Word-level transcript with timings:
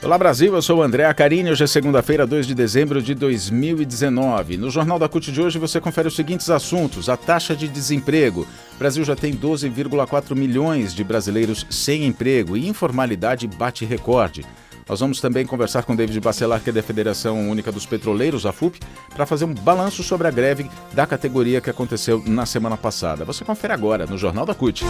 Olá 0.00 0.16
Brasil, 0.16 0.54
eu 0.54 0.62
sou 0.62 0.78
o 0.78 0.82
André 0.82 1.04
Acarini, 1.06 1.50
hoje 1.50 1.64
é 1.64 1.66
segunda-feira, 1.66 2.24
2 2.24 2.46
de 2.46 2.54
dezembro 2.54 3.02
de 3.02 3.16
2019. 3.16 4.56
No 4.56 4.70
Jornal 4.70 4.96
da 4.96 5.08
CUT 5.08 5.32
de 5.32 5.40
hoje 5.40 5.58
você 5.58 5.80
confere 5.80 6.06
os 6.06 6.14
seguintes 6.14 6.48
assuntos. 6.48 7.08
A 7.08 7.16
taxa 7.16 7.56
de 7.56 7.66
desemprego. 7.66 8.46
O 8.76 8.78
Brasil 8.78 9.02
já 9.04 9.16
tem 9.16 9.34
12,4 9.34 10.36
milhões 10.36 10.94
de 10.94 11.02
brasileiros 11.02 11.66
sem 11.68 12.06
emprego 12.06 12.56
e 12.56 12.68
informalidade 12.68 13.48
bate 13.48 13.84
recorde. 13.84 14.46
Nós 14.88 15.00
vamos 15.00 15.20
também 15.20 15.44
conversar 15.44 15.82
com 15.82 15.96
David 15.96 16.20
Bacelar, 16.20 16.60
que 16.62 16.70
é 16.70 16.72
da 16.72 16.82
Federação 16.82 17.50
Única 17.50 17.72
dos 17.72 17.84
Petroleiros, 17.84 18.46
a 18.46 18.52
FUP, 18.52 18.78
para 19.12 19.26
fazer 19.26 19.46
um 19.46 19.52
balanço 19.52 20.04
sobre 20.04 20.28
a 20.28 20.30
greve 20.30 20.70
da 20.92 21.08
categoria 21.08 21.60
que 21.60 21.70
aconteceu 21.70 22.22
na 22.24 22.46
semana 22.46 22.76
passada. 22.76 23.24
Você 23.24 23.44
confere 23.44 23.72
agora 23.72 24.06
no 24.06 24.16
Jornal 24.16 24.46
da 24.46 24.54
CUT. 24.54 24.84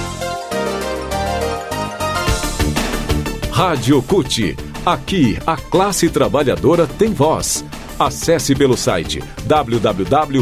Rádio 3.50 4.02
CUT. 4.02 4.67
Aqui, 4.88 5.38
a 5.46 5.54
classe 5.54 6.08
trabalhadora 6.08 6.86
tem 6.86 7.12
voz. 7.12 7.62
Acesse 7.98 8.54
pelo 8.54 8.74
site 8.74 9.22
www.cut.org.br 9.44 10.38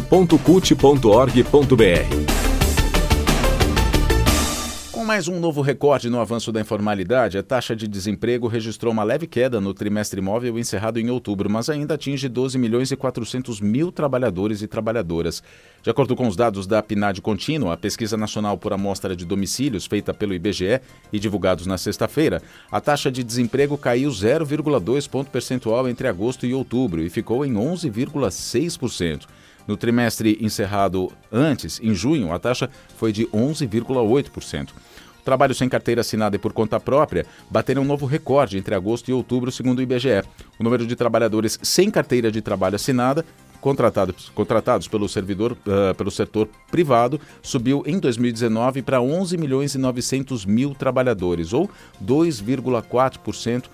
mais 5.07 5.29
um 5.29 5.39
novo 5.39 5.63
recorde 5.63 6.11
no 6.11 6.19
avanço 6.19 6.51
da 6.51 6.61
informalidade, 6.61 7.39
a 7.39 7.43
taxa 7.43 7.77
de 7.77 7.87
desemprego 7.87 8.49
registrou 8.49 8.93
uma 8.93 9.05
leve 9.05 9.25
queda 9.29 9.61
no 9.61 9.73
trimestre 9.73 10.21
móvel 10.21 10.59
encerrado 10.59 10.99
em 10.99 11.09
outubro, 11.11 11.49
mas 11.49 11.71
ainda 11.71 11.95
atinge 11.95 12.29
12 12.29 12.59
milhões 12.59 12.91
e 12.91 12.97
400 12.97 13.61
mil 13.61 13.93
trabalhadores 13.93 14.63
e 14.63 14.67
trabalhadoras. 14.67 15.45
De 15.81 15.89
acordo 15.89 16.17
com 16.17 16.27
os 16.27 16.35
dados 16.35 16.67
da 16.67 16.83
PNAD 16.83 17.21
Contínua, 17.21 17.75
a 17.75 17.77
pesquisa 17.77 18.17
nacional 18.17 18.59
por 18.59 18.73
amostra 18.73 19.15
de 19.15 19.25
domicílios 19.25 19.87
feita 19.87 20.13
pelo 20.13 20.35
IBGE 20.35 20.81
e 21.13 21.21
divulgados 21.21 21.67
na 21.67 21.79
sexta-feira, 21.79 22.43
a 22.69 22.81
taxa 22.81 23.09
de 23.09 23.23
desemprego 23.23 23.79
caiu 23.79 24.11
0,2 24.11 25.09
ponto 25.09 25.31
percentual 25.31 25.89
entre 25.89 26.09
agosto 26.09 26.47
e 26.47 26.53
outubro 26.53 27.01
e 27.01 27.09
ficou 27.09 27.47
em 27.47 27.53
11,6%. 27.53 29.27
No 29.67 29.77
trimestre 29.77 30.39
encerrado 30.41 31.11
antes, 31.31 31.81
em 31.83 31.93
junho, 31.93 32.33
a 32.33 32.39
taxa 32.39 32.71
foi 32.97 33.13
de 33.13 33.27
11,8%. 33.27 34.69
Trabalho 35.27 35.57
sem 35.57 35.69
carteira 35.69 36.03
assinada 36.03 36.37
e 36.37 36.39
por 36.39 36.53
conta 36.53 36.79
própria 36.79 37.27
bateram 37.51 37.83
um 37.83 37.85
novo 37.85 38.07
recorde 38.07 38.59
entre 38.59 38.77
agosto 38.77 39.09
e 39.09 39.13
outubro, 39.13 39.51
segundo 39.51 39.81
o 39.81 39.83
IBGE. 39.83 40.23
O 40.57 40.63
número 40.63 40.87
de 40.87 40.95
trabalhadores 40.95 41.59
sem 41.65 41.91
carteira 41.91 42.31
de 42.31 42.41
trabalho 42.41 42.77
assinada 42.77 43.25
contratados, 43.61 44.29
contratados 44.29 44.87
pelo 44.87 45.09
servidor 45.09 45.51
uh, 45.51 45.93
pelo 45.97 46.13
setor 46.13 46.49
privado 46.71 47.21
subiu 47.43 47.83
em 47.85 47.99
2019 47.99 48.83
para 48.83 49.01
11 49.01 49.37
milhões 49.37 49.75
e 49.75 49.79
900 49.79 50.45
mil 50.45 50.77
trabalhadores, 50.77 51.53
ou 51.53 51.69
2,4% 52.01 53.65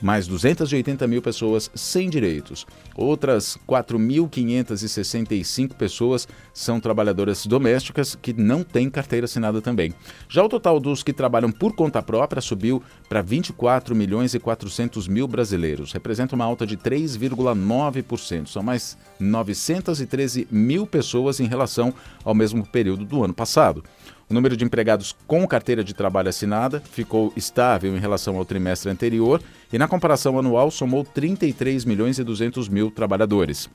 mais 0.00 0.26
280 0.26 1.06
mil 1.06 1.22
pessoas 1.22 1.70
sem 1.74 2.10
direitos. 2.10 2.66
Outras 2.94 3.58
4.565 3.68 5.74
pessoas 5.74 6.26
são 6.52 6.80
trabalhadoras 6.80 7.46
domésticas 7.46 8.14
que 8.14 8.32
não 8.32 8.62
têm 8.62 8.90
carteira 8.90 9.24
assinada 9.24 9.60
também. 9.60 9.94
Já 10.28 10.44
o 10.44 10.48
total 10.48 10.80
dos 10.80 11.02
que 11.02 11.12
trabalham 11.12 11.50
por 11.50 11.74
conta 11.74 12.02
própria 12.02 12.40
subiu 12.40 12.82
para 13.08 13.22
24 13.22 13.94
milhões 13.94 14.34
e 14.34 14.38
400 14.38 15.08
mil 15.08 15.28
brasileiros. 15.28 15.92
Representa 15.92 16.34
uma 16.34 16.44
alta 16.44 16.66
de 16.66 16.76
3,9%. 16.76 18.48
São 18.48 18.62
mais 18.62 18.96
913 19.18 20.48
mil 20.50 20.86
pessoas 20.86 21.40
em 21.40 21.46
relação 21.46 21.92
ao 22.24 22.34
mesmo 22.34 22.66
período 22.66 23.04
do 23.04 23.24
ano 23.24 23.34
passado. 23.34 23.82
O 24.28 24.34
número 24.34 24.56
de 24.56 24.64
empregados 24.64 25.14
com 25.26 25.46
carteira 25.46 25.84
de 25.84 25.94
trabalho 25.94 26.28
assinada 26.28 26.82
ficou 26.90 27.32
estável 27.36 27.96
em 27.96 28.00
relação 28.00 28.36
ao 28.36 28.44
trimestre 28.44 28.90
anterior 28.90 29.40
e, 29.72 29.78
na 29.78 29.86
comparação 29.86 30.36
anual, 30.36 30.68
somou 30.68 31.04
33 31.04 31.84
milhões 31.84 32.18
e 32.18 32.24
200 32.24 32.68
mil 32.68 32.90
trabalhadores. 32.90 33.70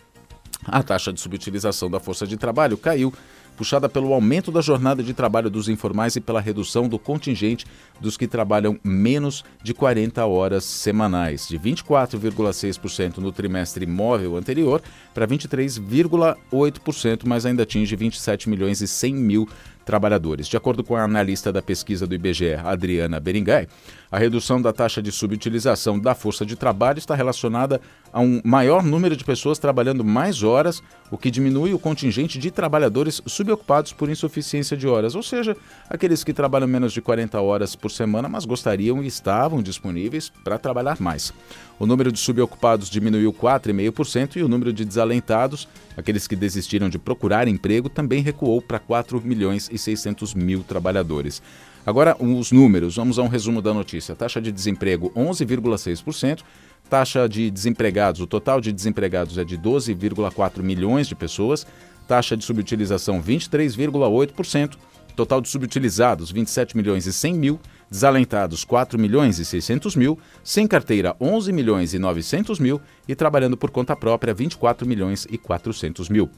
A 0.66 0.84
taxa 0.84 1.14
de 1.14 1.22
subutilização 1.22 1.90
da 1.90 2.00
força 2.02 2.28
de 2.28 2.36
trabalho 2.36 2.78
caiu 2.78 3.14
puxada 3.56 3.88
pelo 3.90 4.14
aumento 4.14 4.52
da 4.52 4.62
jornada 4.62 5.02
de 5.04 5.14
trabalho 5.14 5.50
dos 5.50 5.70
informais 5.70 6.16
e 6.16 6.22
pela 6.22 6.42
redução 6.42 6.88
do 6.88 6.98
contingente 6.98 7.66
dos 8.00 8.18
que 8.18 8.28
trabalham 8.28 8.80
menos 8.84 9.44
de 9.64 9.74
40 9.74 10.26
horas 10.26 10.64
semanais, 10.64 11.48
de 11.48 11.60
24,6% 11.60 13.18
no 13.18 13.32
trimestre 13.32 13.86
móvel 13.86 14.36
anterior 14.36 14.82
para 15.14 15.28
23,8%, 15.28 17.22
mas 17.26 17.46
ainda 17.46 17.64
atinge 17.64 17.96
27 17.96 18.50
milhões 18.50 18.82
e 18.82 18.88
100 18.88 19.16
mil 19.16 19.48
trabalhadores. 19.86 20.48
De 20.48 20.58
acordo 20.58 20.84
com 20.84 20.96
a 20.96 21.04
analista 21.04 21.52
da 21.52 21.62
pesquisa 21.62 22.06
do 22.08 22.16
IBGE, 22.16 22.56
Adriana 22.56 23.20
Beringay, 23.20 23.68
a 24.12 24.18
redução 24.18 24.62
da 24.62 24.74
taxa 24.74 25.02
de 25.02 25.12
subutilização 25.12 26.00
da 26.00 26.14
força 26.14 26.46
de 26.46 26.56
trabalho 26.56 27.00
está 27.00 27.16
relacionada 27.16 27.80
a 28.12 28.20
um 28.20 28.42
maior 28.44 28.84
número 28.84 29.16
de 29.16 29.24
pessoas 29.24 29.58
trabalhando 29.58 30.04
mais 30.04 30.44
horas, 30.44 30.84
o 31.10 31.18
que 31.18 31.32
diminui 31.32 31.74
o 31.74 31.80
contingente 31.80 32.38
de 32.38 32.52
trabalhadores 32.52 33.22
subocupados 33.26 33.94
por 33.94 34.10
insuficiência 34.10 34.76
de 34.76 34.88
horas, 34.88 35.16
ou 35.16 35.24
seja, 35.24 35.56
aqueles 35.90 36.24
que 36.24 36.34
trabalham 36.34 36.68
menos 36.68 36.92
de 36.92 37.02
40 37.02 37.40
horas 37.40 37.76
por 37.76 37.90
semana, 37.90 38.28
mas 38.28 38.46
gostariam 38.46 39.02
e 39.02 39.08
estavam 39.08 39.62
disponíveis 39.62 40.30
para 40.44 40.58
trabalhar 40.58 41.00
mais. 41.00 41.34
O 41.82 41.88
número 41.88 42.12
de 42.12 42.20
subocupados 42.20 42.92
diminuiu 42.92 43.34
4,5% 43.34 44.36
e 44.36 44.44
o 44.44 44.48
número 44.48 44.72
de 44.72 44.86
desalentados, 44.86 45.68
aqueles 45.98 46.28
que 46.28 46.36
desistiram 46.36 46.88
de 46.88 47.00
procurar 47.00 47.48
emprego, 47.48 47.90
também 47.90 48.22
recuou 48.22 48.62
para 48.62 48.78
4 48.78 49.20
milhões 49.20 49.68
e 49.72 49.80
600 49.80 50.36
mil 50.36 50.62
trabalhadores. 50.62 51.42
Agora, 51.84 52.16
os 52.20 52.52
números, 52.52 52.98
vamos 52.98 53.18
a 53.18 53.24
um 53.24 53.28
resumo 53.28 53.64
da 53.64 53.74
notícia. 53.74 54.16
Taxa 54.16 54.40
de 54.40 54.52
desemprego 54.52 55.12
11,6%, 55.16 56.42
taxa 56.88 57.28
de 57.28 57.50
desempregados, 57.50 58.22
o 58.22 58.28
total 58.28 58.62
de 58.62 58.72
desempregados 58.72 59.40
é 59.40 59.44
de 59.44 59.58
12,4 59.58 60.62
milhões 60.62 61.08
de 61.08 61.16
pessoas, 61.16 61.66
taxa 62.08 62.38
de 62.38 62.46
subutilização 62.46 63.24
23,8%, 63.24 64.76
total 65.16 65.42
de 65.42 65.50
subutilizados 65.50 66.32
27 66.32 66.78
milhões 66.78 67.08
e 67.08 67.14
100 67.14 67.34
mil, 67.34 67.60
desalentados 67.92 68.64
4 68.64 68.98
milhões 68.98 69.38
e 69.38 69.44
600 69.44 69.98
mil, 69.98 70.18
sem 70.42 70.66
carteira 70.66 71.14
11 71.20 71.52
milhões 71.52 71.94
e 71.94 72.00
900 72.00 72.58
mil 72.58 72.80
e 73.06 73.14
trabalhando 73.14 73.58
por 73.58 73.70
conta 73.70 73.96
própria 73.96 74.34
24 74.34 74.88
milhões 74.88 75.28
e 75.30 75.38
400 75.38 76.08
mil. 76.08 76.30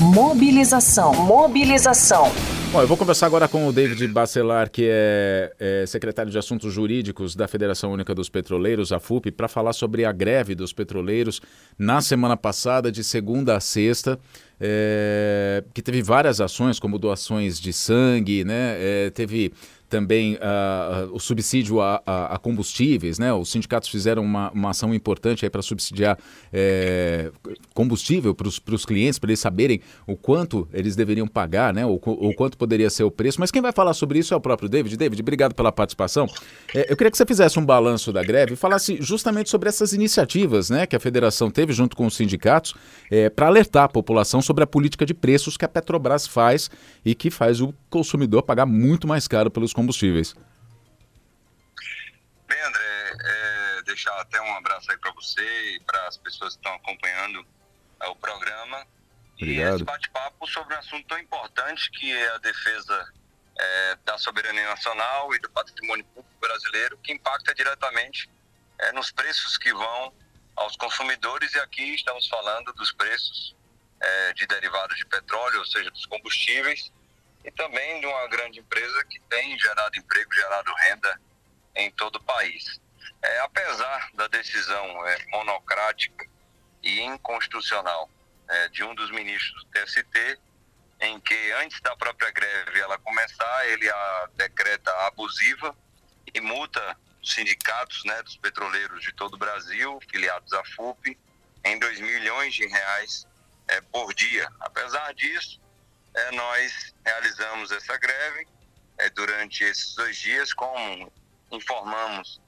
Mobilização, 0.00 1.14
mobilização. 1.14 2.30
Bom, 2.72 2.80
eu 2.80 2.86
vou 2.86 2.96
conversar 2.96 3.26
agora 3.26 3.48
com 3.48 3.66
o 3.66 3.72
David 3.72 4.06
Bacelar, 4.08 4.70
que 4.70 4.86
é, 4.88 5.52
é, 5.58 5.86
secretário 5.86 6.30
de 6.30 6.38
Assuntos 6.38 6.72
Jurídicos 6.72 7.34
da 7.34 7.48
Federação 7.48 7.92
Única 7.92 8.14
dos 8.14 8.28
Petroleiros, 8.28 8.92
a 8.92 9.00
FUP, 9.00 9.32
para 9.32 9.48
falar 9.48 9.72
sobre 9.72 10.04
a 10.04 10.12
greve 10.12 10.54
dos 10.54 10.72
petroleiros 10.72 11.40
na 11.76 12.00
semana 12.00 12.36
passada, 12.36 12.92
de 12.92 13.02
segunda 13.02 13.56
a 13.56 13.60
sexta, 13.60 14.20
é, 14.60 15.64
que 15.74 15.82
teve 15.82 16.00
várias 16.00 16.40
ações, 16.40 16.78
como 16.78 16.96
doações 16.96 17.58
de 17.58 17.72
sangue, 17.72 18.44
né? 18.44 18.76
É, 18.78 19.10
teve 19.10 19.52
também 19.90 20.36
uh, 20.36 21.12
o 21.12 21.18
subsídio 21.18 21.80
a, 21.80 22.00
a, 22.06 22.36
a, 22.36 22.38
combustíveis, 22.38 23.18
né? 23.18 23.32
Os 23.34 23.50
sindicatos 23.50 23.88
fizeram 23.88 24.22
uma, 24.22 24.50
uma 24.52 24.70
ação 24.70 24.94
importante 24.94 25.48
para 25.50 25.60
subsidiar 25.60 26.16
é, 26.52 27.32
combustível 27.74 28.34
para 28.34 28.46
os 28.48 28.84
clientes, 28.86 29.18
para 29.18 29.30
eles 29.30 29.40
saberem 29.40 29.80
o 30.06 30.16
quanto 30.16 30.68
eles 30.72 30.94
deveriam 30.94 31.26
pagar, 31.26 31.74
né? 31.74 31.84
O, 31.84 31.94
o 31.94 32.34
quanto 32.34 32.56
poderia 32.56 32.88
ser 32.88 33.02
o 33.02 33.10
preço. 33.10 33.40
Mas 33.40 33.50
quem 33.50 33.60
vai 33.60 33.72
falar 33.72 33.92
sobre 33.92 34.20
isso 34.20 34.32
é 34.32 34.36
o 34.36 34.40
próprio 34.40 34.68
David. 34.68 34.96
David, 34.96 35.20
obrigado 35.20 35.54
pela 35.54 35.72
participação. 35.72 36.26
É, 36.74 36.90
eu 36.90 36.96
queria 36.96 37.10
que 37.10 37.16
você 37.16 37.26
fizesse 37.26 37.58
um 37.58 37.66
balanço 37.66 38.12
da 38.12 38.22
greve 38.22 38.54
e 38.54 38.56
falasse 38.56 38.98
justamente 39.00 39.50
sobre 39.50 39.68
essas 39.68 39.92
iniciativas, 39.92 40.70
né? 40.70 40.86
Que 40.86 40.94
a 40.94 41.00
federação 41.00 41.50
teve 41.50 41.72
junto 41.72 41.96
com 41.96 42.06
os 42.06 42.14
sindicatos 42.14 42.74
é, 43.10 43.28
para 43.28 43.48
alertar 43.48 43.84
a 43.84 43.88
população 43.88 44.40
sobre 44.40 44.62
a 44.62 44.66
política 44.66 45.04
de 45.04 45.14
preços 45.14 45.56
que 45.56 45.64
a 45.64 45.68
Petrobras 45.68 46.28
faz 46.28 46.70
e 47.04 47.12
que 47.12 47.28
faz 47.28 47.60
o 47.60 47.74
consumidor 47.90 48.42
pagar 48.42 48.66
muito 48.66 49.06
mais 49.06 49.28
caro 49.28 49.50
pelos 49.50 49.72
combustíveis. 49.72 50.34
Bem, 52.46 52.60
André, 52.62 53.12
é, 53.20 53.82
deixar 53.82 54.18
até 54.20 54.40
um 54.40 54.54
abraço 54.56 54.90
aí 54.90 54.98
para 54.98 55.12
você 55.12 55.74
e 55.74 55.80
para 55.80 56.08
as 56.08 56.16
pessoas 56.16 56.54
que 56.54 56.60
estão 56.60 56.74
acompanhando 56.74 57.44
é, 58.00 58.08
o 58.08 58.16
programa. 58.16 58.86
Obrigado. 59.36 59.72
E 59.72 59.74
esse 59.74 59.84
bate-papo 59.84 60.46
sobre 60.46 60.74
um 60.74 60.78
assunto 60.78 61.06
tão 61.06 61.18
importante 61.18 61.90
que 61.90 62.12
é 62.12 62.34
a 62.34 62.38
defesa 62.38 63.12
é, 63.58 63.98
da 64.04 64.18
soberania 64.18 64.68
nacional 64.68 65.34
e 65.34 65.38
do 65.38 65.50
patrimônio 65.50 66.04
público 66.06 66.40
brasileiro, 66.40 66.98
que 66.98 67.12
impacta 67.12 67.54
diretamente 67.54 68.30
é, 68.78 68.92
nos 68.92 69.10
preços 69.10 69.58
que 69.58 69.72
vão 69.72 70.12
aos 70.56 70.76
consumidores. 70.76 71.54
E 71.54 71.58
aqui 71.58 71.94
estamos 71.94 72.26
falando 72.28 72.72
dos 72.72 72.92
preços 72.92 73.54
é, 74.00 74.32
de 74.32 74.46
derivados 74.46 74.96
de 74.96 75.06
petróleo, 75.06 75.58
ou 75.58 75.66
seja, 75.66 75.90
dos 75.90 76.06
combustíveis, 76.06 76.92
e 77.44 77.50
também 77.50 78.00
de 78.00 78.06
uma 78.06 78.26
grande 78.28 78.60
empresa 78.60 79.04
que 79.04 79.20
tem 79.20 79.58
gerado 79.58 79.98
emprego, 79.98 80.32
gerado 80.34 80.72
renda 80.74 81.20
em 81.74 81.90
todo 81.92 82.16
o 82.16 82.22
país. 82.22 82.80
É, 83.22 83.40
apesar 83.40 84.10
da 84.14 84.26
decisão 84.28 85.06
é, 85.06 85.26
monocrática 85.30 86.26
e 86.82 87.00
inconstitucional 87.00 88.10
é, 88.48 88.68
de 88.68 88.82
um 88.82 88.94
dos 88.94 89.10
ministros 89.10 89.64
do 89.64 89.70
TST, 89.70 90.38
em 91.00 91.18
que 91.20 91.52
antes 91.52 91.80
da 91.80 91.96
própria 91.96 92.30
greve 92.30 92.80
ela 92.80 92.98
começar, 92.98 93.68
ele 93.68 93.88
a 93.88 94.28
decreta 94.34 94.90
abusiva 95.06 95.74
e 96.32 96.40
multa 96.40 96.96
os 97.22 97.32
sindicatos 97.32 98.04
né, 98.04 98.22
dos 98.22 98.36
petroleiros 98.36 99.02
de 99.02 99.12
todo 99.12 99.34
o 99.34 99.38
Brasil, 99.38 99.98
filiados 100.10 100.52
à 100.52 100.64
FUP, 100.64 101.18
em 101.64 101.78
2 101.78 102.00
milhões 102.00 102.54
de 102.54 102.66
reais 102.66 103.26
é, 103.68 103.80
por 103.80 104.12
dia. 104.14 104.50
Apesar 104.60 105.12
disso, 105.14 105.60
é, 106.14 106.32
nós 106.32 106.94
realizamos 107.04 107.70
essa 107.70 107.96
greve 107.96 108.46
é, 108.98 109.10
durante 109.10 109.64
esses 109.64 109.94
dois 109.94 110.16
dias, 110.16 110.52
como 110.52 111.12
informamos, 111.50 112.40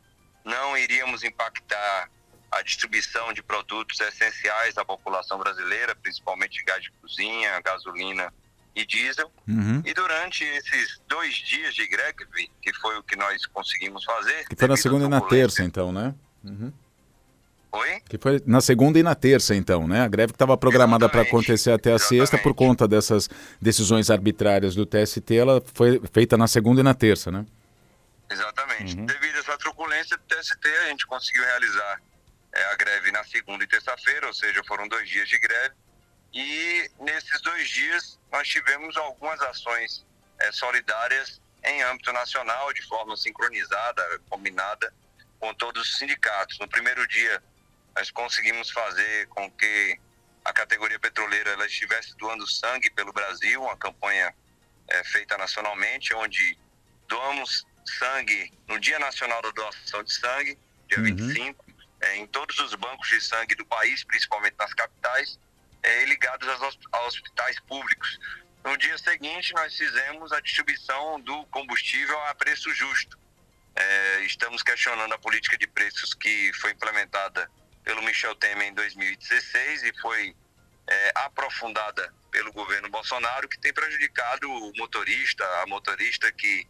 não 0.45 0.77
iríamos 0.77 1.23
impactar 1.25 2.11
a 2.51 2.63
distribuição 2.63 3.33
de 3.33 3.43
produtos 3.43 3.99
essenciais 4.01 4.77
à 4.77 4.85
população 4.85 5.39
brasileira, 5.39 5.95
principalmente 5.95 6.63
gás 6.65 6.83
de 6.83 6.91
cozinha, 6.93 7.61
gasolina 7.61 8.33
e 8.75 8.85
diesel. 8.85 9.31
Uhum. 9.49 9.83
E 9.85 9.95
durante 9.95 10.45
esses 10.45 11.01
dois 11.09 11.35
dias 11.35 11.75
de 11.75 11.87
greve, 11.87 12.27
que 12.61 12.73
foi 12.75 12.99
o 12.99 13.03
que 13.03 13.17
nós 13.17 13.47
conseguimos 13.47 14.05
fazer. 14.05 14.47
Que 14.49 14.57
foi 14.57 14.69
na 14.69 14.77
segunda 14.77 15.07
e 15.07 15.09
na 15.09 15.21
terça, 15.23 15.63
então, 15.63 15.93
né? 15.93 16.15
Uhum. 16.45 16.73
Oi? 17.73 18.01
Que 18.07 18.19
foi 18.19 18.43
na 18.47 18.61
segunda 18.61 18.99
e 18.99 19.03
na 19.03 19.15
terça, 19.15 19.55
então, 19.55 19.89
né? 19.89 20.03
A 20.03 20.09
greve 20.09 20.33
que 20.33 20.37
estava 20.37 20.57
programada 20.59 21.09
para 21.09 21.23
acontecer 21.23 21.71
até 21.71 21.91
a 21.91 21.95
Exatamente. 21.95 22.21
sexta 22.21 22.39
por 22.39 22.55
conta 22.55 22.87
dessas 22.87 23.31
decisões 23.61 24.11
arbitrárias 24.11 24.75
do 24.75 24.85
TST, 24.85 25.35
ela 25.35 25.63
foi 25.75 26.01
feita 26.13 26.37
na 26.37 26.47
segunda 26.47 26.83
e 26.83 26.85
na 26.85 26.93
terça, 26.93 27.31
né? 27.31 27.47
Exatamente. 28.31 28.97
Uhum. 28.97 29.07
Devido 29.07 29.37
a 29.37 29.39
essa 29.39 29.59
truculência 29.59 30.17
do 30.19 30.23
TST, 30.25 30.69
a 30.85 30.89
gente 30.89 31.07
conseguiu 31.07 31.43
realizar 31.45 32.03
é, 32.53 32.65
a 32.67 32.77
greve 32.77 33.11
na 33.11 33.25
segunda 33.25 33.65
e 33.65 33.67
terça-feira, 33.67 34.27
ou 34.27 34.35
seja, 34.35 34.63
foram 34.65 34.87
dois 34.87 35.09
dias 35.09 35.29
de 35.29 35.39
greve. 35.39 35.75
E 36.35 36.91
nesses 37.01 37.41
dois 37.41 37.69
dias 37.69 38.19
nós 38.31 38.47
tivemos 38.49 38.97
algumas 38.99 39.41
ações 39.41 40.05
é, 40.39 40.53
solidárias 40.53 41.41
em 41.65 41.83
âmbito 41.85 42.13
nacional, 42.13 42.73
de 42.73 42.83
forma 42.87 43.17
sincronizada, 43.17 44.21
combinada 44.29 44.93
com 45.39 45.55
todos 45.55 45.89
os 45.89 45.99
sindicatos. 45.99 46.59
No 46.59 46.69
primeiro 46.69 47.07
dia, 47.09 47.43
nós 47.97 48.11
conseguimos 48.11 48.71
fazer 48.71 49.27
com 49.29 49.51
que 49.51 49.99
a 50.45 50.53
categoria 50.53 50.99
petroleira 50.99 51.51
ela 51.51 51.67
estivesse 51.67 52.17
doando 52.17 52.47
sangue 52.49 52.91
pelo 52.91 53.13
Brasil, 53.13 53.63
uma 53.63 53.77
campanha 53.77 54.35
é, 54.89 55.05
feita 55.05 55.37
nacionalmente, 55.37 56.15
onde 56.15 56.59
doamos 57.07 57.67
sangue 57.85 58.53
no 58.67 58.79
Dia 58.79 58.99
Nacional 58.99 59.41
da 59.43 59.51
Doação 59.51 60.03
de 60.03 60.13
Sangue, 60.13 60.59
dia 60.89 60.99
uhum. 60.99 61.05
25, 61.05 61.65
é, 62.01 62.17
em 62.17 62.27
todos 62.27 62.59
os 62.59 62.75
bancos 62.75 63.09
de 63.09 63.21
sangue 63.21 63.55
do 63.55 63.65
país, 63.67 64.03
principalmente 64.05 64.57
nas 64.59 64.75
capitais, 64.75 65.39
é, 65.83 66.05
ligados 66.07 66.49
aos, 66.49 66.79
aos 66.93 67.15
hospitais 67.15 67.59
públicos. 67.61 68.19
No 68.65 68.77
dia 68.77 68.97
seguinte, 68.99 69.53
nós 69.55 69.77
fizemos 69.77 70.33
a 70.33 70.41
distribuição 70.41 71.21
do 71.21 71.45
combustível 71.47 72.19
a 72.27 72.35
preço 72.35 72.73
justo. 72.75 73.19
É, 73.75 74.21
estamos 74.25 74.63
questionando 74.63 75.13
a 75.13 75.19
política 75.19 75.57
de 75.57 75.67
preços 75.67 76.15
que 76.15 76.53
foi 76.55 76.73
implementada 76.73 77.51
pelo 77.85 78.03
Michel 78.03 78.35
Temer 78.37 78.69
em 78.69 78.75
2016 78.75 79.83
e 79.83 80.01
foi 80.01 80.35
é, 80.87 81.13
aprofundada 81.15 82.13
pelo 82.31 82.53
governo 82.53 82.89
Bolsonaro, 82.89 83.49
que 83.49 83.59
tem 83.59 83.73
prejudicado 83.73 84.51
o 84.51 84.73
motorista, 84.77 85.45
a 85.63 85.67
motorista 85.67 86.31
que 86.33 86.67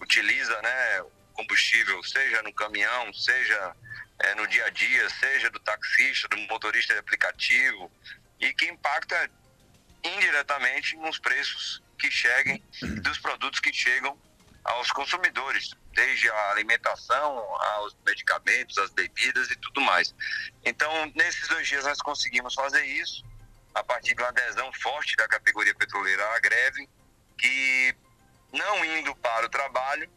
utiliza 0.00 0.60
né, 0.62 1.04
combustível, 1.32 2.02
seja 2.02 2.42
no 2.42 2.52
caminhão, 2.52 3.12
seja 3.12 3.76
é, 4.18 4.34
no 4.34 4.46
dia 4.46 4.66
a 4.66 4.70
dia, 4.70 5.08
seja 5.10 5.50
do 5.50 5.60
taxista, 5.60 6.28
do 6.28 6.36
motorista 6.38 6.94
de 6.94 7.00
aplicativo, 7.00 7.90
e 8.40 8.52
que 8.52 8.66
impacta 8.66 9.30
indiretamente 10.02 10.96
nos 10.96 11.18
preços 11.18 11.82
que 11.98 12.10
cheguem, 12.10 12.62
dos 13.02 13.18
produtos 13.18 13.60
que 13.60 13.72
chegam 13.72 14.18
aos 14.64 14.90
consumidores, 14.90 15.70
desde 15.92 16.28
a 16.30 16.50
alimentação, 16.50 17.38
aos 17.76 17.96
medicamentos, 18.04 18.78
as 18.78 18.90
bebidas 18.90 19.50
e 19.50 19.56
tudo 19.56 19.80
mais. 19.80 20.14
Então, 20.64 20.90
nesses 21.14 21.46
dois 21.48 21.68
dias 21.68 21.84
nós 21.84 21.98
conseguimos 21.98 22.54
fazer 22.54 22.84
isso, 22.84 23.22
a 23.74 23.82
partir 23.82 24.14
de 24.14 24.22
uma 24.22 24.28
adesão 24.28 24.72
forte 24.74 25.16
da 25.16 25.28
categoria 25.28 25.74
petroleira 25.74 26.24
à 26.34 26.38
greve, 26.38 26.88
que 27.36 27.94
não 28.52 28.84
indo 28.84 29.14
para 29.16 29.46
o 29.46 29.48
trabalho, 29.48 30.08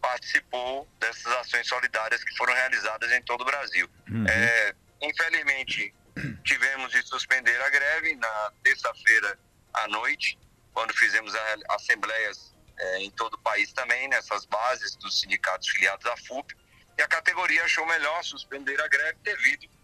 participou 0.00 0.88
dessas 0.98 1.26
ações 1.32 1.66
solidárias 1.66 2.22
que 2.22 2.36
foram 2.36 2.52
realizadas 2.52 3.10
em 3.12 3.22
todo 3.22 3.40
o 3.40 3.44
Brasil. 3.44 3.88
Uhum. 4.10 4.26
É, 4.28 4.74
infelizmente, 5.00 5.94
tivemos 6.44 6.90
de 6.92 7.02
suspender 7.06 7.60
a 7.62 7.70
greve 7.70 8.14
na 8.16 8.52
terça-feira 8.62 9.38
à 9.72 9.88
noite, 9.88 10.38
quando 10.72 10.92
fizemos 10.94 11.32
assembleias 11.70 12.54
é, 12.78 12.98
em 12.98 13.10
todo 13.12 13.34
o 13.34 13.38
país 13.38 13.72
também, 13.72 14.08
nessas 14.08 14.44
bases 14.44 14.94
dos 14.96 15.20
sindicatos 15.20 15.68
filiados 15.68 16.04
à 16.06 16.16
FUP, 16.18 16.54
e 16.98 17.02
a 17.02 17.08
categoria 17.08 17.64
achou 17.64 17.86
melhor 17.86 18.22
suspender 18.24 18.80
a 18.80 18.88
greve 18.88 19.18
devido 19.22 19.75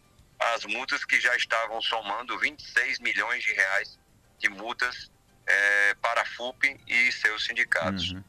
às 0.55 0.65
multas 0.65 1.05
que 1.05 1.21
já 1.21 1.35
estavam 1.37 1.81
somando 1.81 2.39
26 2.39 2.99
milhões 3.01 3.43
de 3.43 3.53
reais 3.53 3.99
de 4.39 4.49
multas 4.49 5.11
é, 5.47 5.95
para 5.95 6.23
a 6.23 6.25
FUP 6.25 6.79
e 6.87 7.13
seus 7.13 7.45
sindicatos. 7.45 8.13
Uhum. 8.13 8.25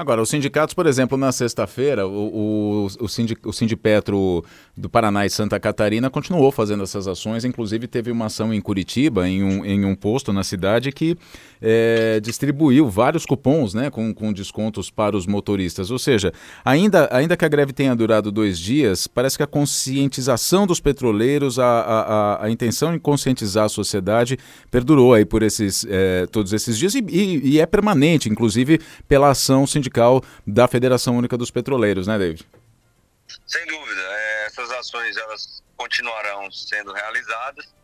Agora, 0.00 0.22
os 0.22 0.30
sindicatos, 0.30 0.72
por 0.72 0.86
exemplo, 0.86 1.18
na 1.18 1.30
sexta-feira, 1.30 2.06
o, 2.06 2.10
o, 2.10 2.86
o, 2.86 3.04
o 3.44 3.52
Sindipetro 3.52 4.42
do 4.74 4.88
Paraná 4.88 5.26
e 5.26 5.28
Santa 5.28 5.60
Catarina 5.60 6.08
continuou 6.08 6.50
fazendo 6.50 6.82
essas 6.82 7.06
ações, 7.06 7.44
inclusive 7.44 7.86
teve 7.86 8.10
uma 8.10 8.24
ação 8.24 8.54
em 8.54 8.62
Curitiba, 8.62 9.28
em 9.28 9.44
um, 9.44 9.62
em 9.62 9.84
um 9.84 9.94
posto 9.94 10.32
na 10.32 10.42
cidade, 10.42 10.90
que 10.90 11.18
é, 11.60 12.18
distribuiu 12.18 12.88
vários 12.88 13.26
cupons 13.26 13.74
né, 13.74 13.90
com, 13.90 14.14
com 14.14 14.32
descontos 14.32 14.90
para 14.90 15.14
os 15.14 15.26
motoristas. 15.26 15.90
Ou 15.90 15.98
seja, 15.98 16.32
ainda, 16.64 17.06
ainda 17.12 17.36
que 17.36 17.44
a 17.44 17.48
greve 17.48 17.74
tenha 17.74 17.94
durado 17.94 18.32
dois 18.32 18.58
dias, 18.58 19.06
parece 19.06 19.36
que 19.36 19.42
a 19.42 19.46
conscientização 19.46 20.66
dos 20.66 20.80
petroleiros, 20.80 21.58
a, 21.58 21.66
a, 21.66 22.44
a 22.46 22.50
intenção 22.50 22.94
em 22.94 22.98
conscientizar 22.98 23.66
a 23.66 23.68
sociedade 23.68 24.38
perdurou 24.70 25.12
aí 25.12 25.26
por 25.26 25.42
esses, 25.42 25.86
é, 25.90 26.26
todos 26.32 26.54
esses 26.54 26.78
dias 26.78 26.94
e, 26.94 27.04
e, 27.06 27.50
e 27.50 27.60
é 27.60 27.66
permanente, 27.66 28.30
inclusive 28.30 28.80
pela 29.06 29.28
ação 29.28 29.66
sindical 29.66 29.89
sindical 29.90 30.22
da 30.46 30.68
Federação 30.68 31.16
Única 31.16 31.36
dos 31.36 31.50
Petroleiros, 31.50 32.06
né, 32.06 32.16
David? 32.16 32.48
Sem 33.46 33.66
dúvida. 33.66 34.00
É, 34.00 34.46
essas 34.46 34.70
ações 34.70 35.16
elas 35.16 35.62
continuarão 35.76 36.50
sendo 36.50 36.92
realizadas, 36.92 37.74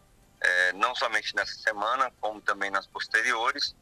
é, 0.40 0.72
não 0.74 0.94
somente 0.94 1.34
nessa 1.34 1.54
semana, 1.54 2.12
como 2.20 2.40
também 2.40 2.70
nas 2.70 2.86
posteriores. 2.86 3.74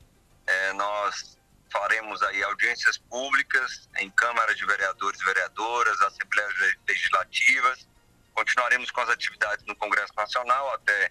É, 0.46 0.72
nós 0.72 1.38
faremos 1.70 2.22
aí 2.22 2.42
audiências 2.44 2.96
públicas 2.98 3.88
em 3.98 4.10
câmaras 4.10 4.56
de 4.56 4.64
vereadores 4.64 5.20
e 5.20 5.24
vereadoras, 5.24 6.00
assembleias 6.02 6.54
legislativas. 6.88 7.86
Continuaremos 8.32 8.90
com 8.90 9.00
as 9.00 9.08
atividades 9.08 9.64
no 9.66 9.76
Congresso 9.76 10.12
Nacional 10.16 10.74
até 10.74 11.10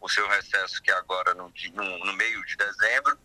o 0.00 0.08
seu 0.08 0.28
recesso, 0.28 0.82
que 0.82 0.90
é 0.90 0.94
agora 0.94 1.34
no, 1.34 1.52
no 2.04 2.12
meio 2.12 2.44
de 2.44 2.56
dezembro. 2.56 3.18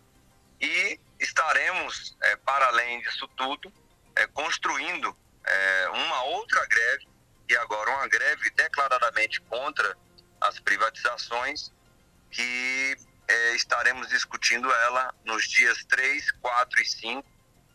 E 0.62 1.00
estaremos, 1.20 2.16
é, 2.22 2.36
para 2.38 2.68
além 2.68 3.02
disso 3.02 3.28
tudo, 3.30 3.72
é, 4.16 4.28
construindo 4.28 5.16
é, 5.46 5.90
uma 5.90 6.24
outra 6.24 6.66
greve, 6.66 7.08
e 7.50 7.58
agora 7.58 7.90
uma 7.92 8.08
greve 8.08 8.50
declaradamente 8.52 9.42
contra 9.42 9.98
as 10.40 10.60
privatizações, 10.60 11.72
que 12.32 12.96
é, 13.28 13.56
estaremos 13.56 14.08
discutindo 14.10 14.72
ela 14.72 15.14
nos 15.26 15.48
dias 15.48 15.84
3, 15.86 16.32
4 16.32 16.82
e 16.82 16.86
5 16.86 17.28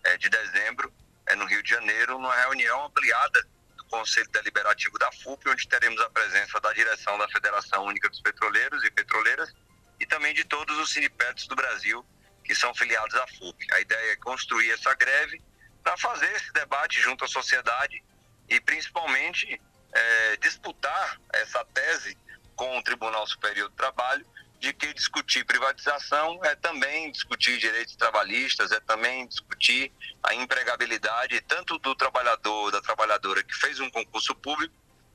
é, 0.05 0.17
de 0.17 0.29
dezembro, 0.29 0.93
é, 1.27 1.35
no 1.35 1.45
Rio 1.47 1.63
de 1.63 1.71
Janeiro, 1.71 2.19
numa 2.19 2.35
reunião 2.37 2.87
ampliada 2.87 3.43
do 3.77 3.85
Conselho 3.87 4.29
Deliberativo 4.31 4.99
da 4.99 5.11
FUP, 5.11 5.49
onde 5.49 5.67
teremos 5.69 6.01
a 6.01 6.11
presença 6.11 6.61
da 6.61 6.73
direção 6.73 7.19
da 7.19 7.29
Federação 7.29 7.85
Única 7.85 8.09
dos 8.09 8.21
Petroleiros 8.21 8.85
e 8.85 8.91
Petroleiras 8.91 9.53
e 9.99 10.07
também 10.07 10.35
de 10.35 10.45
todos 10.45 10.77
os 10.79 10.93
sindicatos 10.93 11.47
do 11.47 11.57
Brasil 11.57 12.05
que 12.45 12.55
são 12.55 12.75
filiados 12.75 13.15
à 13.15 13.27
FUP. 13.27 13.67
A 13.73 13.81
ideia 13.81 14.13
é 14.13 14.17
construir 14.17 14.71
essa 14.71 14.95
greve 14.95 15.41
para 15.83 15.97
fazer 15.97 16.31
esse 16.33 16.53
debate 16.53 17.01
junto 17.01 17.25
à 17.25 17.29
sociedade 17.29 18.03
e 18.49 18.61
principalmente 18.61 19.61
é, 19.93 20.37
disputar 20.37 21.21
essa 21.33 21.65
tese 21.67 22.17
com 22.55 22.79
o 22.79 22.83
Tribunal 22.83 23.27
Superior 23.27 23.69
do 23.69 23.75
Trabalho 23.75 24.25
de 24.61 24.73
que 24.73 24.95
discutir 24.95 25.45
privatização 25.45 26.43
é 26.43 26.55
também 26.55 27.11
discutir 27.13 27.59
direitos 27.59 27.97
trabalhistas, 27.97 28.73
é 28.73 28.81
também 28.81 29.27
discutir 29.27 29.93
a 30.23 30.35
empregabilidade 30.35 31.39
tanto 31.43 31.79
do 31.79 31.95
trabalhador, 31.95 32.71
da 32.71 32.81
trabalhadora 32.81 33.43
que 33.43 33.55
fez 33.55 33.79
um 33.79 33.91
concurso 33.91 34.35
público, 34.35 34.75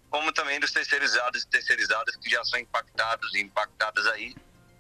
como 0.10 0.32
também 0.32 0.60
dos 0.60 0.72
terceirizados 0.72 1.44
e 1.44 1.48
terceirizadas 1.48 2.16
que 2.18 2.30
já 2.30 2.44
são 2.44 2.60
impactados 2.60 3.34
e 3.34 3.42
impactadas 3.42 4.06
aí 4.08 4.36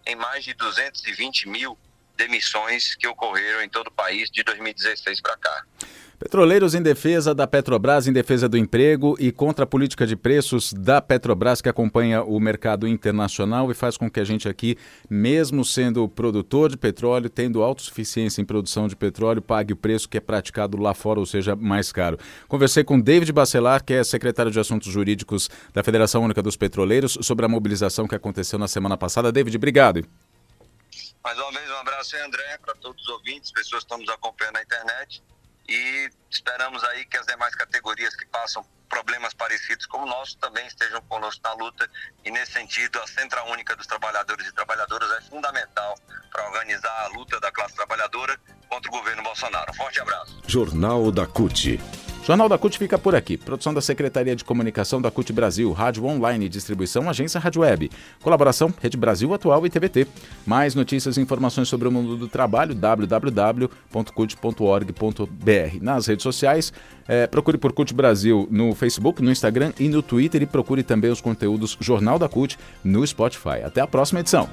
em 0.06 0.15
mais 0.15 0.44
de 0.44 0.53
220 0.53 1.50
mil 1.50 1.77
demissões 2.19 2.95
que 2.95 3.07
ocorreram 3.07 3.63
em 3.63 3.69
todo 3.69 3.88
o 3.88 3.91
país 3.91 4.29
de 4.29 4.43
2016 4.43 5.21
para 5.21 5.38
cá. 5.38 5.63
Petroleiros 6.19 6.75
em 6.75 6.81
defesa 6.81 7.33
da 7.33 7.47
Petrobras, 7.47 8.05
em 8.05 8.11
defesa 8.11 8.49
do 8.49 8.57
emprego 8.57 9.15
e 9.17 9.31
contra 9.31 9.63
a 9.63 9.67
política 9.67 10.05
de 10.05 10.17
preços 10.17 10.73
da 10.73 11.01
Petrobras 11.01 11.61
que 11.61 11.69
acompanha 11.69 12.21
o 12.21 12.38
mercado 12.41 12.85
internacional 12.85 13.71
e 13.71 13.73
faz 13.73 13.95
com 13.95 14.11
que 14.11 14.19
a 14.19 14.25
gente 14.25 14.49
aqui, 14.49 14.77
mesmo 15.09 15.63
sendo 15.63 16.09
produtor 16.09 16.69
de 16.69 16.75
petróleo, 16.75 17.29
tendo 17.29 17.63
autossuficiência 17.63 18.41
em 18.41 18.45
produção 18.45 18.85
de 18.85 18.97
petróleo, 18.97 19.41
pague 19.41 19.71
o 19.71 19.77
preço 19.77 20.09
que 20.09 20.17
é 20.17 20.21
praticado 20.21 20.77
lá 20.77 20.93
fora, 20.93 21.21
ou 21.21 21.25
seja, 21.25 21.55
mais 21.55 21.89
caro. 21.89 22.19
Conversei 22.49 22.83
com 22.83 22.99
David 22.99 23.31
Bacelar, 23.31 23.81
que 23.81 23.93
é 23.93 24.03
secretário 24.03 24.51
de 24.51 24.59
Assuntos 24.59 24.91
Jurídicos 24.91 25.49
da 25.73 25.83
Federação 25.83 26.21
Única 26.21 26.43
dos 26.43 26.57
Petroleiros, 26.57 27.17
sobre 27.21 27.45
a 27.45 27.49
mobilização 27.49 28.09
que 28.09 28.15
aconteceu 28.15 28.59
na 28.59 28.67
semana 28.67 28.97
passada. 28.97 29.31
David, 29.31 29.55
obrigado. 29.55 30.03
Mais 31.23 31.38
uma 31.38 31.51
vez, 31.51 31.69
um 31.69 31.77
abraço 31.77 32.15
aí, 32.15 32.21
André, 32.21 32.57
para 32.59 32.75
todos 32.75 33.01
os 33.03 33.09
ouvintes, 33.09 33.51
pessoas 33.51 33.83
que 33.83 33.85
estão 33.85 33.97
nos 33.97 34.09
acompanhando 34.09 34.55
na 34.55 34.63
internet 34.63 35.21
e 35.67 36.09
esperamos 36.29 36.83
aí 36.83 37.05
que 37.05 37.17
as 37.17 37.25
demais 37.27 37.53
categorias 37.55 38.15
que 38.15 38.25
passam 38.27 38.65
problemas 38.89 39.33
parecidos 39.35 39.85
como 39.85 40.05
o 40.05 40.09
nosso 40.09 40.35
também 40.38 40.65
estejam 40.65 40.99
conosco 41.03 41.41
na 41.43 41.53
luta 41.53 41.88
e 42.25 42.31
nesse 42.31 42.53
sentido 42.53 42.99
a 42.99 43.07
Central 43.07 43.47
Única 43.51 43.75
dos 43.75 43.85
Trabalhadores 43.85 44.47
e 44.47 44.51
Trabalhadoras 44.51 45.11
é 45.11 45.21
fundamental 45.29 45.95
para 46.31 46.47
organizar 46.47 47.05
a 47.05 47.07
luta 47.09 47.39
da 47.39 47.51
classe 47.51 47.75
trabalhadora 47.75 48.39
contra 48.67 48.89
o 48.89 48.91
governo 48.91 49.21
Bolsonaro. 49.21 49.73
Forte 49.75 49.99
abraço. 49.99 50.41
Jornal 50.47 51.11
da 51.11 51.27
CUT. 51.27 51.79
Jornal 52.23 52.47
da 52.47 52.57
CUT 52.57 52.77
fica 52.77 52.97
por 52.97 53.15
aqui. 53.15 53.38
Produção 53.38 53.73
da 53.73 53.81
Secretaria 53.81 54.35
de 54.35 54.43
Comunicação 54.43 55.01
da 55.01 55.09
CUT 55.09 55.33
Brasil, 55.33 55.71
Rádio 55.71 56.05
Online 56.05 56.45
e 56.45 56.49
Distribuição, 56.49 57.09
Agência 57.09 57.39
Rádio 57.39 57.61
Web. 57.61 57.89
Colaboração, 58.21 58.73
Rede 58.81 58.97
Brasil 58.97 59.33
Atual 59.33 59.65
e 59.65 59.69
TVT. 59.69 60.05
Mais 60.45 60.75
notícias 60.75 61.17
e 61.17 61.21
informações 61.21 61.67
sobre 61.67 61.88
o 61.88 61.91
mundo 61.91 62.15
do 62.15 62.27
trabalho, 62.27 62.75
www.cut.org.br. 62.75 63.69
Nas 65.81 66.05
redes 66.07 66.23
sociais, 66.23 66.71
é, 67.07 67.25
procure 67.25 67.57
por 67.57 67.73
CUT 67.73 67.93
Brasil 67.93 68.47
no 68.51 68.75
Facebook, 68.75 69.23
no 69.23 69.31
Instagram 69.31 69.73
e 69.79 69.88
no 69.88 70.03
Twitter 70.03 70.43
e 70.43 70.45
procure 70.45 70.83
também 70.83 71.09
os 71.09 71.21
conteúdos 71.21 71.75
Jornal 71.79 72.19
da 72.19 72.29
CUT 72.29 72.59
no 72.83 73.05
Spotify. 73.07 73.63
Até 73.63 73.81
a 73.81 73.88
próxima 73.88 74.19
edição. 74.19 74.47